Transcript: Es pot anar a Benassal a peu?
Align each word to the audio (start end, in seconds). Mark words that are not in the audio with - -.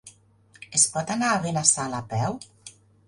Es 0.79 0.85
pot 0.95 1.13
anar 1.17 1.29
a 1.33 1.43
Benassal 1.45 1.95
a 1.99 2.01
peu? 2.15 2.39